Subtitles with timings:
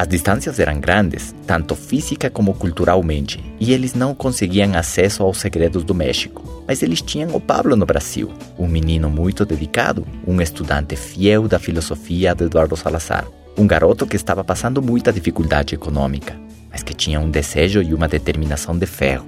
[0.00, 5.84] As distâncias eram grandes, tanto física como culturalmente, e eles não conseguiam acesso aos segredos
[5.84, 6.64] do México.
[6.66, 11.58] Mas eles tinham o Pablo no Brasil, um menino muito dedicado, um estudante fiel da
[11.58, 13.26] filosofia de Eduardo Salazar,
[13.58, 16.34] um garoto que estava passando muita dificuldade econômica,
[16.72, 19.26] mas que tinha um desejo e uma determinação de ferro.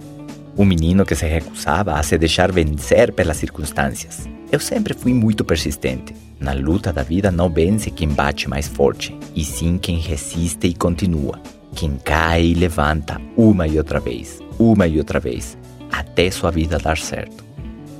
[0.56, 4.26] Um menino que se recusava a se deixar vencer pelas circunstâncias.
[4.52, 6.14] Eu sempre fui muito persistente.
[6.38, 10.74] Na luta da vida não vence quem bate mais forte, e sim quem resiste e
[10.74, 11.40] continua.
[11.74, 15.56] Quem cai e levanta uma e outra vez, uma e outra vez,
[15.90, 17.42] até sua vida dar certo.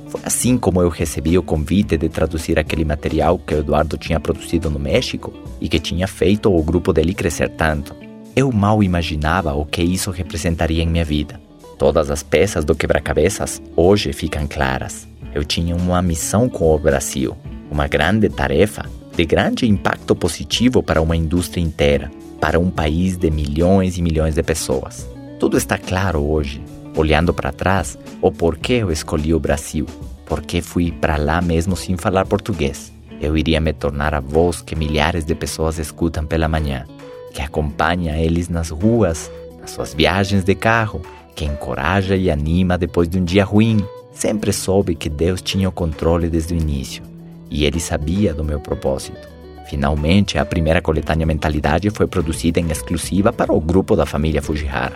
[0.09, 4.19] Foi assim como eu recebi o convite de traduzir aquele material que o Eduardo tinha
[4.19, 7.95] produzido no México e que tinha feito o grupo dele crescer tanto.
[8.35, 11.41] Eu mal imaginava o que isso representaria em minha vida.
[11.79, 15.11] Todas as peças do quebra-cabeças hoje ficam claras.
[15.33, 17.35] Eu tinha uma missão com o Brasil,
[17.71, 23.29] uma grande tarefa de grande impacto positivo para uma indústria inteira, para um país de
[23.29, 25.07] milhões e milhões de pessoas.
[25.39, 26.63] Tudo está claro hoje,
[26.95, 29.85] olhando para trás, o porquê eu escolhi o Brasil,
[30.25, 32.91] porque fui para lá mesmo sem falar português.
[33.21, 36.85] Eu iria me tornar a voz que milhares de pessoas escutam pela manhã,
[37.33, 41.01] que acompanha eles nas ruas, nas suas viagens de carro,
[41.35, 43.85] que encoraja e anima depois de um dia ruim.
[44.13, 47.03] Sempre soube que Deus tinha o controle desde o início
[47.49, 49.27] e ele sabia do meu propósito.
[49.67, 54.95] Finalmente, a primeira coletânea Mentalidade foi produzida em exclusiva para o grupo da família Fujihara.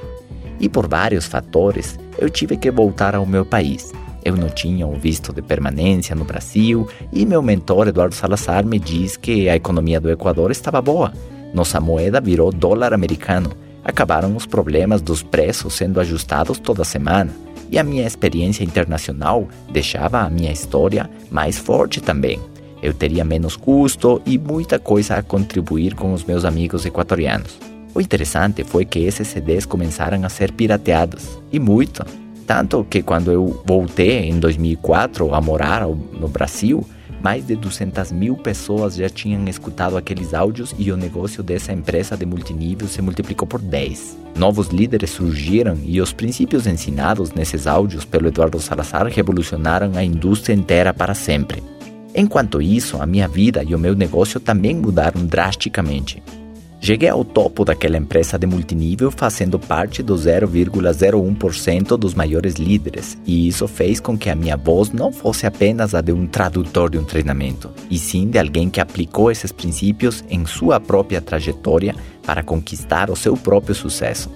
[0.60, 3.92] E por vários fatores, eu tive que voltar ao meu país.
[4.24, 8.78] Eu não tinha um visto de permanência no Brasil e meu mentor Eduardo Salazar me
[8.78, 11.14] diz que a economia do Equador estava boa.
[11.54, 13.52] Nossa moeda virou dólar americano
[13.84, 17.32] acabaram os problemas dos preços sendo ajustados toda semana
[17.72, 22.40] e a minha experiência internacional deixava a minha história mais forte também.
[22.82, 27.58] Eu teria menos custo e muita coisa a contribuir com os meus amigos equatorianos.
[27.94, 32.06] O interessante foi que esses CDs começaram a ser pirateados, e muito.
[32.46, 36.86] Tanto que quando eu voltei em 2004 a morar no Brasil,
[37.22, 42.16] mais de 200 mil pessoas já tinham escutado aqueles áudios e o negócio dessa empresa
[42.16, 44.18] de multinível se multiplicou por 10.
[44.38, 50.54] Novos líderes surgiram e os princípios ensinados nesses áudios pelo Eduardo Salazar revolucionaram a indústria
[50.54, 51.64] inteira para sempre.
[52.16, 56.22] Enquanto isso, a minha vida e o meu negócio também mudaram drasticamente.
[56.80, 63.48] Cheguei ao topo daquela empresa de multinível fazendo parte do 0,01% dos maiores líderes, e
[63.48, 66.98] isso fez com que a minha voz não fosse apenas a de um tradutor de
[66.98, 72.44] um treinamento, e sim de alguém que aplicou esses princípios em sua própria trajetória para
[72.44, 74.30] conquistar o seu próprio sucesso.